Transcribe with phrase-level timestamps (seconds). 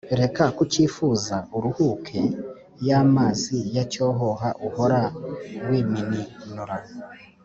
[0.21, 2.21] Reka kucyifuza uruhuke
[2.87, 5.01] ya mazi ya cyohoha uhora
[5.67, 6.77] wiminura